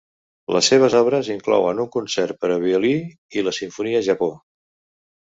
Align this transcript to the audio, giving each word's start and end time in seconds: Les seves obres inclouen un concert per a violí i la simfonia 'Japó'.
Les 0.55 0.67
seves 0.71 0.93
obres 0.99 1.27
inclouen 1.33 1.81
un 1.83 1.91
concert 1.95 2.39
per 2.45 2.51
a 2.53 2.57
violí 2.63 2.95
i 3.41 3.45
la 3.49 3.55
simfonia 3.59 4.01
'Japó'. 4.09 4.31